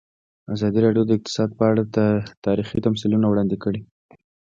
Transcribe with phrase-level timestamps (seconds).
[0.53, 1.83] ازادي راډیو د اقتصاد په اړه
[2.45, 3.81] تاریخي تمثیلونه وړاندې کړي.